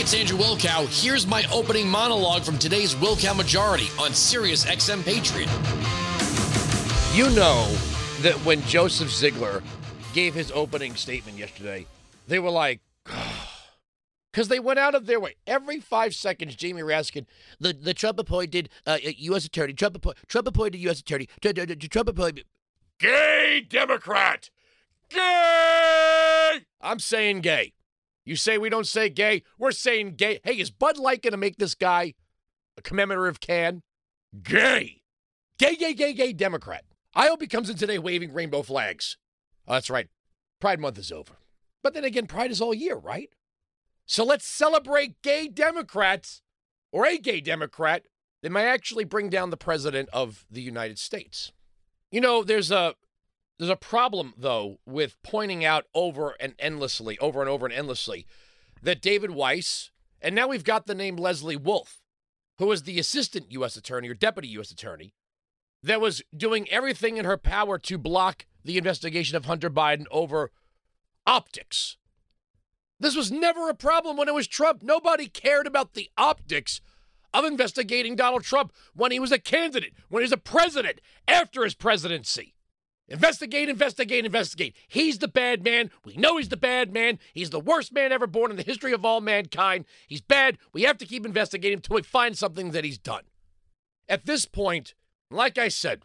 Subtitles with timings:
[0.00, 0.86] it's Andrew Wilkow.
[1.02, 5.50] Here's my opening monologue from today's Wilkow Majority on Sirius XM Patriot.
[7.14, 7.70] You know
[8.22, 9.62] that when Joseph Ziegler
[10.14, 11.84] gave his opening statement yesterday,
[12.28, 12.80] they were like,
[14.32, 15.34] because they went out of their way.
[15.46, 17.26] Every five seconds, Jamie Raskin,
[17.58, 19.44] the, the Trump appointed uh, U.S.
[19.44, 21.00] attorney, Trump, appo- Trump appointed U.S.
[21.00, 22.46] attorney, Trump appointed.
[22.98, 24.48] Gay Democrat!
[25.10, 26.60] Gay!
[26.80, 27.74] I'm saying gay.
[28.24, 30.40] You say we don't say gay, we're saying gay.
[30.44, 32.14] Hey, is Bud Light going to make this guy
[32.76, 33.82] a commemorative can?
[34.42, 35.02] Gay!
[35.58, 36.84] Gay, gay, gay, gay Democrat.
[37.14, 39.16] I hope he comes in today waving rainbow flags.
[39.66, 40.08] Oh, that's right.
[40.60, 41.34] Pride Month is over.
[41.82, 43.30] But then again, Pride is all year, right?
[44.06, 46.42] So let's celebrate gay Democrats
[46.92, 48.04] or a gay Democrat
[48.42, 51.52] that might actually bring down the president of the United States.
[52.10, 52.94] You know, there's a
[53.60, 58.26] there's a problem though with pointing out over and endlessly, over and over and endlessly,
[58.82, 59.90] that David Weiss,
[60.22, 62.00] and now we've got the name Lesley Wolf,
[62.58, 63.76] who was the assistant U.S.
[63.76, 64.70] attorney or deputy U.S.
[64.70, 65.12] attorney,
[65.82, 70.52] that was doing everything in her power to block the investigation of Hunter Biden over
[71.26, 71.98] optics.
[72.98, 74.82] This was never a problem when it was Trump.
[74.82, 76.80] Nobody cared about the optics
[77.34, 81.62] of investigating Donald Trump when he was a candidate, when he was a president, after
[81.62, 82.54] his presidency.
[83.10, 84.76] Investigate, investigate, investigate.
[84.86, 85.90] He's the bad man.
[86.04, 87.18] We know he's the bad man.
[87.34, 89.84] He's the worst man ever born in the history of all mankind.
[90.06, 90.58] He's bad.
[90.72, 93.24] We have to keep investigating until we find something that he's done.
[94.08, 94.94] At this point,
[95.28, 96.02] like I said,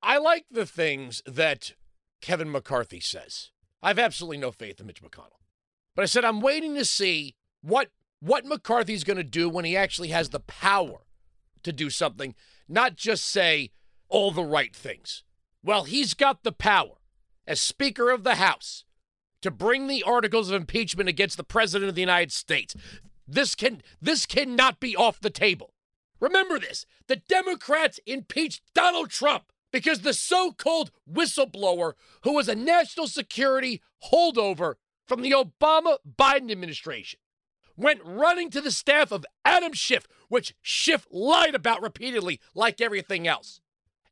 [0.00, 1.72] I like the things that
[2.20, 3.50] Kevin McCarthy says.
[3.82, 5.40] I have absolutely no faith in Mitch McConnell.
[5.96, 9.76] But I said I'm waiting to see what what McCarthy's going to do when he
[9.76, 11.00] actually has the power
[11.62, 12.34] to do something,
[12.68, 13.70] not just say
[14.08, 15.24] all the right things.
[15.64, 16.96] Well, he's got the power
[17.46, 18.84] as Speaker of the House
[19.40, 22.76] to bring the articles of impeachment against the President of the United States.
[23.26, 25.72] This can this cannot be off the table.
[26.20, 26.84] Remember this.
[27.06, 33.80] The Democrats impeached Donald Trump because the so-called whistleblower who was a national security
[34.12, 34.74] holdover
[35.06, 37.20] from the Obama Biden administration
[37.74, 43.26] went running to the staff of Adam Schiff, which Schiff lied about repeatedly, like everything
[43.26, 43.60] else.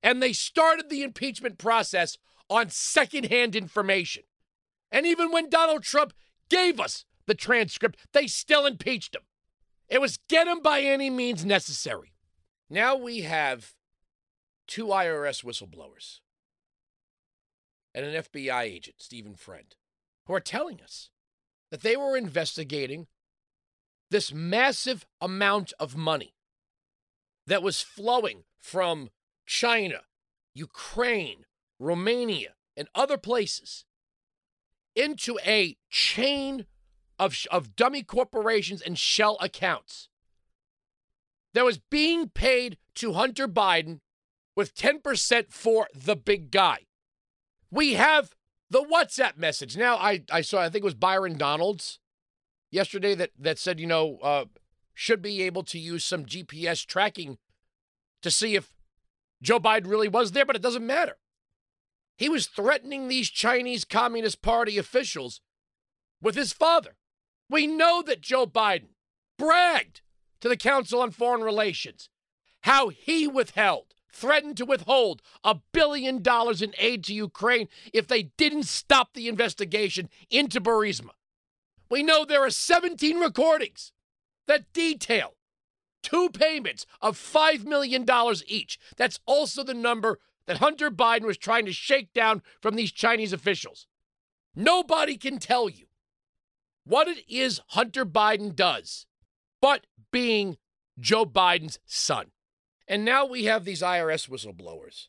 [0.03, 2.19] And they started the impeachment process
[2.51, 4.25] on secondhand information.
[4.91, 6.13] And even when Donald Trump
[6.49, 9.23] gave us the transcript, they still impeached him.
[9.89, 12.15] It was get him by any means necessary.
[12.69, 13.75] Now we have
[14.67, 16.21] two IRS whistleblowers
[17.95, 19.75] and an FBI agent, Stephen Friend
[20.27, 21.11] who are telling us
[21.71, 23.07] that they were investigating
[24.11, 26.35] this massive amount of money
[27.47, 29.09] that was flowing from
[29.53, 30.01] China,
[30.55, 31.45] Ukraine,
[31.79, 33.85] Romania, and other places
[34.97, 36.65] into a chain
[37.19, 40.09] of, of dummy corporations and shell accounts
[41.53, 44.01] that was being paid to Hunter Biden
[44.57, 46.87] with 10% for the big guy.
[47.71, 48.35] We have
[48.71, 49.77] the WhatsApp message.
[49.77, 51.99] Now, I, I saw, I think it was Byron Donalds
[52.71, 54.47] yesterday that, that said, you know, uh,
[54.95, 57.37] should be able to use some GPS tracking
[58.23, 58.73] to see if
[59.43, 61.19] Joe Biden really was there, but it doesn't matter.
[62.17, 65.41] He was threatening these Chinese Communist Party officials
[66.23, 66.97] with his father.
[67.51, 68.95] We know that Joe Biden
[69.39, 70.01] bragged
[70.41, 72.09] to the Council on Foreign Relations
[72.63, 78.25] how he withheld threatened to withhold a billion dollars in aid to Ukraine if they
[78.25, 81.11] didn't stop the investigation into Burisma.
[81.91, 83.93] We know there are 17 recordings
[84.47, 85.35] that detail
[86.13, 88.07] two payments of $5 million
[88.47, 88.79] each.
[88.97, 93.33] That's also the number that Hunter Biden was trying to shake down from these Chinese
[93.33, 93.87] officials.
[94.55, 95.87] Nobody can tell you
[96.85, 99.07] what it is Hunter Biden does
[99.63, 100.59] but being
[100.99, 102.33] Joe Biden's son.
[102.89, 105.07] And now we have these IRS whistleblowers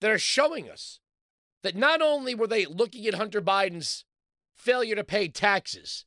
[0.00, 1.00] that are showing us
[1.62, 4.04] that not only were they looking at Hunter Biden's
[4.56, 6.06] failure to pay taxes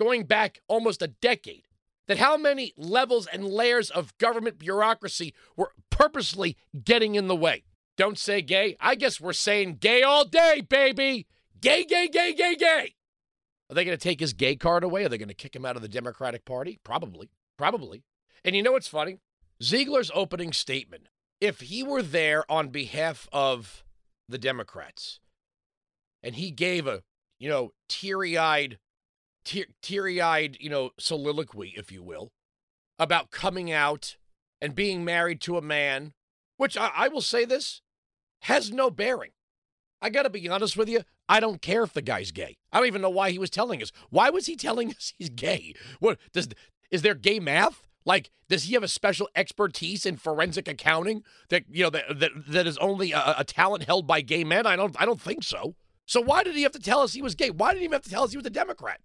[0.00, 1.65] going back almost a decade,
[2.08, 7.64] that how many levels and layers of government bureaucracy were purposely getting in the way.
[7.96, 8.76] Don't say gay.
[8.80, 11.26] I guess we're saying gay all day, baby.
[11.60, 12.94] Gay, gay, gay, gay, gay.
[13.70, 15.04] Are they going to take his gay card away?
[15.04, 16.78] Are they going to kick him out of the Democratic Party?
[16.84, 17.30] Probably.
[17.56, 18.04] Probably.
[18.44, 19.18] And you know what's funny?
[19.62, 21.08] Ziegler's opening statement,
[21.40, 23.84] if he were there on behalf of
[24.28, 25.20] the Democrats
[26.22, 27.02] and he gave a,
[27.38, 28.78] you know, teary eyed,
[29.82, 32.32] teary eyed, you know, soliloquy, if you will,
[32.98, 34.16] about coming out
[34.60, 36.12] and being married to a man,
[36.56, 37.82] which I, I will say this
[38.40, 39.30] has no bearing
[40.00, 41.02] I got to be honest with you.
[41.28, 42.56] I don't care if the guy's gay.
[42.72, 43.90] I don't even know why he was telling us.
[44.10, 45.74] Why was he telling us he's gay?
[46.00, 46.48] What does
[46.90, 47.82] is there gay math?
[48.04, 52.30] Like, does he have a special expertise in forensic accounting that you know that that,
[52.48, 54.66] that is only a, a talent held by gay men?
[54.66, 55.74] I don't I don't think so.
[56.04, 57.50] So why did he have to tell us he was gay?
[57.50, 59.00] Why did he have to tell us he was a Democrat?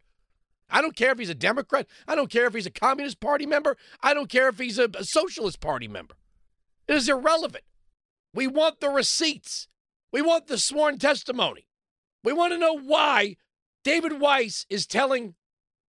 [0.71, 1.87] I don't care if he's a Democrat.
[2.07, 3.77] I don't care if he's a Communist Party member.
[4.01, 6.15] I don't care if he's a, a Socialist Party member.
[6.87, 7.63] It is irrelevant.
[8.33, 9.67] We want the receipts.
[10.11, 11.67] We want the sworn testimony.
[12.23, 13.35] We want to know why
[13.83, 15.35] David Weiss is telling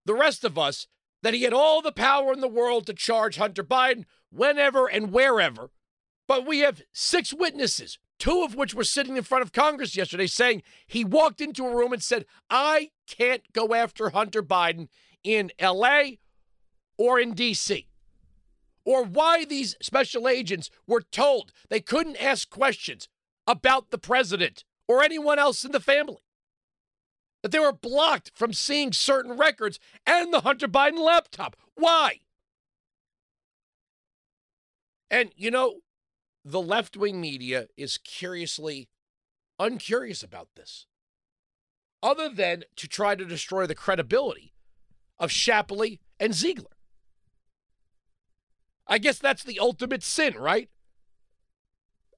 [0.04, 0.86] the rest of us
[1.22, 5.12] that he had all the power in the world to charge Hunter Biden whenever and
[5.12, 5.70] wherever.
[6.26, 10.28] But we have six witnesses, two of which were sitting in front of Congress yesterday
[10.28, 14.86] saying he walked into a room and said, I can't go after Hunter Biden
[15.24, 16.02] in LA
[16.96, 17.86] or in DC.
[18.84, 23.08] Or why these special agents were told they couldn't ask questions
[23.44, 26.22] about the president or anyone else in the family.
[27.42, 31.56] That they were blocked from seeing certain records and the Hunter Biden laptop.
[31.74, 32.20] Why?
[35.10, 35.80] And you know,
[36.44, 38.88] the left wing media is curiously
[39.58, 40.86] uncurious about this,
[42.02, 44.52] other than to try to destroy the credibility
[45.18, 46.76] of Shapley and Ziegler.
[48.86, 50.68] I guess that's the ultimate sin, right?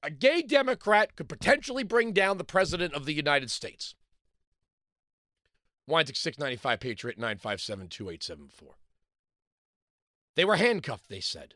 [0.05, 3.95] a gay Democrat could potentially bring down the President of the United States.
[5.87, 8.75] Weinzig 695 Patriot 957 2874.
[10.35, 11.55] They were handcuffed, they said.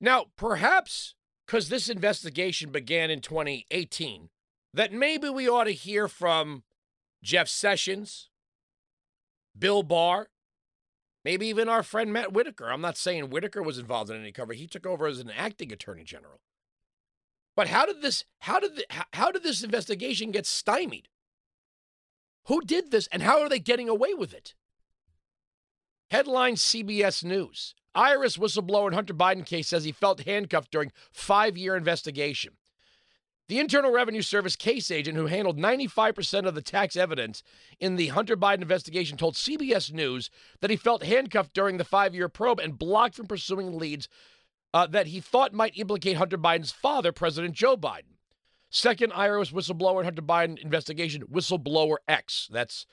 [0.00, 1.14] Now, perhaps
[1.52, 4.30] because this investigation began in 2018,
[4.72, 6.62] that maybe we ought to hear from
[7.22, 8.30] Jeff Sessions,
[9.58, 10.28] Bill Barr,
[11.26, 12.72] maybe even our friend Matt Whitaker.
[12.72, 14.54] I'm not saying Whitaker was involved in any cover.
[14.54, 16.40] He took over as an acting attorney general.
[17.54, 21.08] But how did this how did the, how did this investigation get stymied?
[22.46, 24.54] Who did this and how are they getting away with it?
[26.12, 27.74] Headline CBS News.
[27.96, 32.52] IRS whistleblower in Hunter Biden case says he felt handcuffed during 5-year investigation.
[33.48, 37.42] The Internal Revenue Service case agent who handled 95% of the tax evidence
[37.80, 40.28] in the Hunter Biden investigation told CBS News
[40.60, 44.06] that he felt handcuffed during the five year probe and blocked from pursuing leads
[44.74, 48.18] uh, that he thought might implicate Hunter Biden's father, President Joe Biden.
[48.68, 52.50] Second IRS whistleblower in Hunter Biden investigation, Whistleblower X.
[52.52, 52.84] That's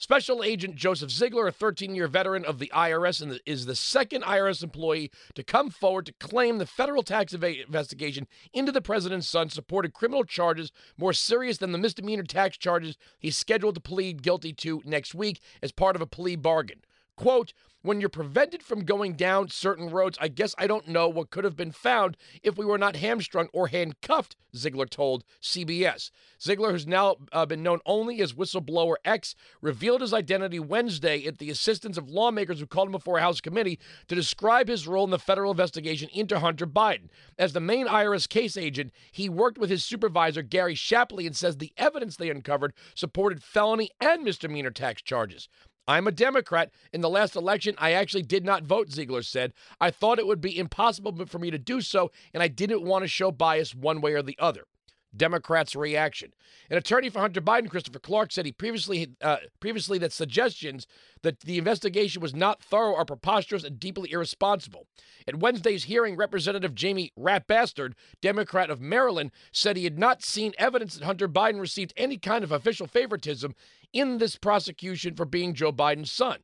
[0.00, 4.22] Special Agent Joseph Ziegler, a 13 year veteran of the IRS, and is the second
[4.22, 9.50] IRS employee to come forward to claim the federal tax investigation into the president's son
[9.50, 14.52] supported criminal charges more serious than the misdemeanor tax charges he's scheduled to plead guilty
[14.52, 16.80] to next week as part of a plea bargain.
[17.16, 17.52] Quote,
[17.82, 21.44] when you're prevented from going down certain roads, I guess I don't know what could
[21.44, 26.10] have been found if we were not hamstrung or handcuffed, Ziegler told CBS.
[26.42, 31.38] Ziegler, who's now uh, been known only as Whistleblower X, revealed his identity Wednesday at
[31.38, 33.78] the assistance of lawmakers who called him before a House committee
[34.08, 37.08] to describe his role in the federal investigation into Hunter Biden.
[37.38, 41.58] As the main IRS case agent, he worked with his supervisor, Gary Shapley, and says
[41.58, 45.48] the evidence they uncovered supported felony and misdemeanor tax charges.
[45.88, 46.70] I'm a Democrat.
[46.92, 49.54] In the last election, I actually did not vote, Ziegler said.
[49.80, 53.04] I thought it would be impossible for me to do so, and I didn't want
[53.04, 54.66] to show bias one way or the other.
[55.16, 56.32] Democrats' reaction.
[56.70, 60.86] An attorney for Hunter Biden, Christopher Clark, said he previously uh, previously that suggestions
[61.22, 64.86] that the investigation was not thorough are preposterous and deeply irresponsible.
[65.26, 70.52] At Wednesday's hearing, Representative Jamie Rat Bastard, Democrat of Maryland, said he had not seen
[70.58, 73.54] evidence that Hunter Biden received any kind of official favoritism
[73.92, 76.38] in this prosecution for being Joe Biden's son.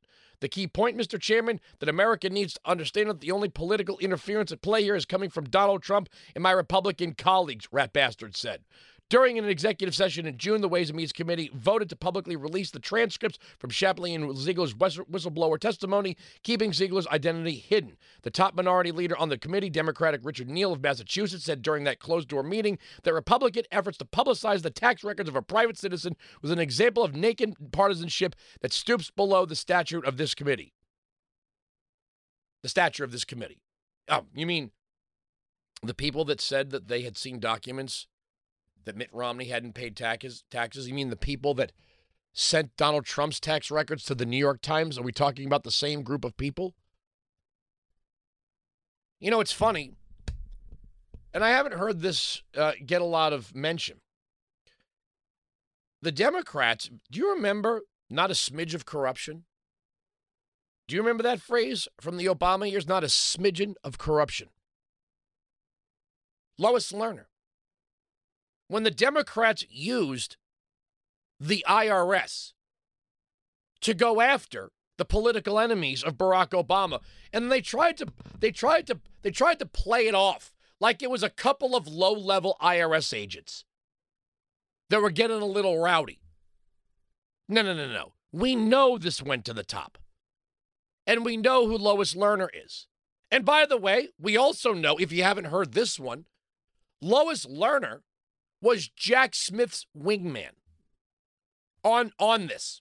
[0.45, 1.19] The key point, Mr.
[1.19, 5.07] Chairman, that America needs to understand that the only political interference at play here is
[5.07, 8.61] coming from Donald Trump and my Republican colleagues, Rat Bastard said.
[9.11, 12.71] During an executive session in June, the Ways and Means Committee voted to publicly release
[12.71, 17.99] the transcripts from Shapley and Ziegler's whistleblower testimony, keeping Ziegler's identity hidden.
[18.23, 22.01] The top minority leader on the committee, Democratic Richard Neal of Massachusetts, said during that
[22.01, 26.17] closed door meeting that Republican efforts to publicize the tax records of a private citizen
[26.41, 30.73] was an example of naked partisanship that stoops below the statute of this committee.
[32.63, 33.61] The stature of this committee.
[34.09, 34.71] Oh, you mean
[35.83, 38.07] the people that said that they had seen documents
[38.85, 40.45] that Mitt Romney hadn't paid taxes?
[40.51, 40.89] Taxes?
[40.89, 41.73] You mean the people that
[42.33, 44.99] sent Donald Trump's tax records to the New York Times?
[44.99, 46.75] Are we talking about the same group of people?
[49.21, 49.93] You know, it's funny,
[51.33, 54.01] and I haven't heard this uh, get a lot of mention.
[56.03, 59.45] The Democrats, do you remember not a smidge of corruption?
[60.87, 62.87] Do you remember that phrase from the Obama years?
[62.87, 64.49] Not a smidgen of corruption.
[66.59, 67.25] Lois Lerner
[68.69, 70.37] when the Democrats used
[71.39, 72.53] the IRS
[73.81, 77.01] to go after the political enemies of Barack Obama
[77.33, 78.07] and they tried to
[78.39, 81.87] they tried to they tried to play it off like it was a couple of
[81.87, 83.65] low-level IRS agents
[84.91, 86.21] that were getting a little rowdy.
[87.49, 88.13] No, no, no, no.
[88.33, 89.99] We know this went to the top.
[91.07, 92.87] And we know who Lois Lerner is.
[93.31, 96.25] And by the way, we also know, if you haven't heard this one,
[97.01, 98.01] Lois Lerner
[98.65, 100.57] was Jack Smith's wingman
[101.85, 102.81] on, on this.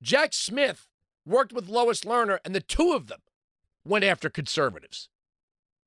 [0.00, 0.88] Jack Smith
[1.26, 3.20] worked with Lois Lerner, and the two of them
[3.84, 5.10] went after conservatives.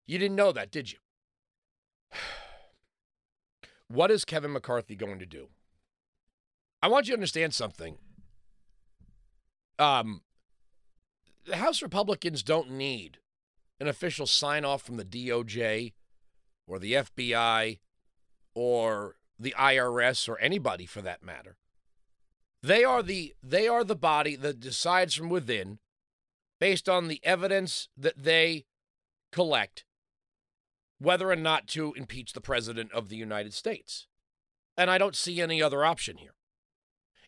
[0.05, 0.99] You didn't know that, did you?
[3.89, 5.47] What is Kevin McCarthy going to do?
[6.83, 7.95] I want you to understand something.
[9.79, 10.23] Um,
[11.45, 13.19] the House Republicans don't need
[13.79, 15.93] an official sign off from the DOJ
[16.67, 17.79] or the FBI
[18.57, 21.57] or the IRS or anybody for that matter.
[22.63, 25.77] They are the they are the body that decides from within
[26.59, 28.65] based on the evidence that they
[29.31, 29.85] collect
[30.97, 34.07] whether or not to impeach the president of the United States.
[34.75, 36.33] And I don't see any other option here.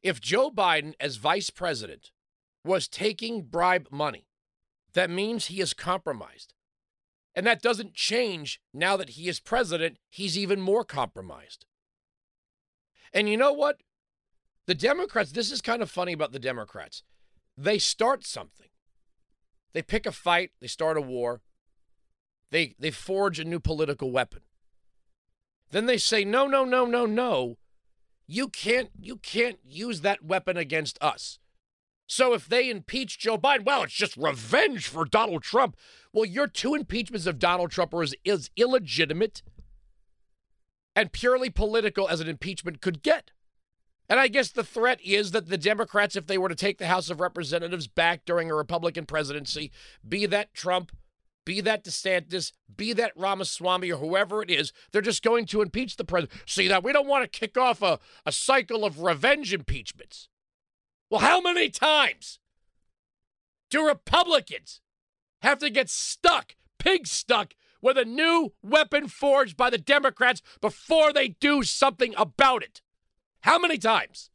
[0.02, 2.10] If Joe Biden as vice president
[2.66, 4.26] was taking bribe money,
[4.94, 6.56] that means he is compromised.
[7.40, 11.66] And that doesn't change now that he is president, he's even more compromised.
[13.14, 13.78] And you know what?
[14.66, 17.02] The Democrats, this is kind of funny about the Democrats.
[17.58, 18.68] They start something.
[19.72, 21.40] They pick a fight, they start a war,
[22.52, 24.42] they they forge a new political weapon.
[25.72, 27.58] Then they say, "No, no, no, no, no.
[28.28, 31.40] You can't you can't use that weapon against us."
[32.10, 35.78] So if they impeach Joe Biden, well, it's just revenge for Donald Trump.
[36.12, 39.44] Well, your two impeachments of Donald Trump are as, as illegitimate
[40.96, 43.30] and purely political as an impeachment could get.
[44.10, 46.88] And I guess the threat is that the Democrats, if they were to take the
[46.88, 49.72] House of Representatives back during a Republican presidency,
[50.08, 50.92] be that Trump,
[51.46, 55.96] be that DeSantis, be that Ramaswamy, or whoever it is, they're just going to impeach
[55.96, 56.42] the president.
[56.48, 56.84] See that?
[56.84, 60.28] We don't want to kick off a, a cycle of revenge impeachments.
[61.10, 62.40] Well, how many times
[63.70, 64.82] do Republicans
[65.42, 71.14] have to get stuck, pig stuck, with a new weapon forged by the Democrats before
[71.14, 72.82] they do something about it?
[73.42, 74.30] How many times?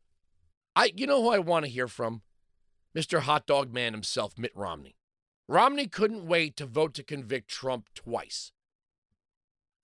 [0.75, 2.23] I you know who I want to hear from?
[2.97, 3.21] Mr.
[3.21, 4.97] Hot Dog Man himself, Mitt Romney.
[5.47, 8.50] Romney couldn't wait to vote to convict Trump twice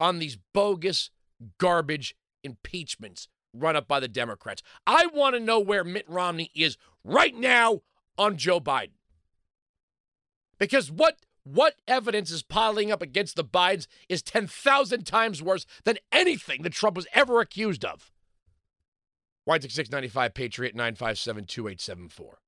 [0.01, 1.11] on these bogus
[1.59, 4.63] garbage impeachments run up by the Democrats.
[4.87, 7.83] I want to know where Mitt Romney is right now
[8.19, 8.93] on Joe Biden.
[10.59, 15.97] Because what what evidence is piling up against the Bidens is 10,000 times worse than
[16.13, 18.13] anything that Trump was ever accused of.
[19.47, 22.39] White 695 Patriot 957 2874.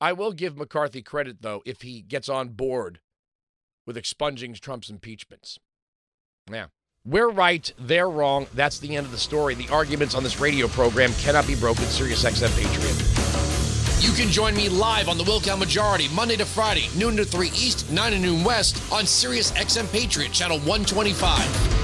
[0.00, 3.00] I will give McCarthy credit, though, if he gets on board
[3.86, 5.58] with expunging Trump's impeachments.
[6.50, 6.66] Yeah.
[7.06, 8.46] We're right, they're wrong.
[8.52, 9.54] That's the end of the story.
[9.54, 11.84] The arguments on this radio program cannot be broken.
[11.84, 14.06] Sirius XM Patriot.
[14.06, 17.48] You can join me live on the Wilkow Majority Monday to Friday, noon to 3
[17.48, 21.79] East, 9 to noon West on Sirius XM Patriot, channel 125.